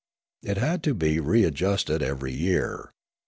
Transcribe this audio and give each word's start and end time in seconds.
It 0.41 0.57
had 0.57 0.81
to 0.85 0.95
be 0.95 1.19
readjusted 1.19 2.01
every 2.01 2.33
year. 2.33 2.89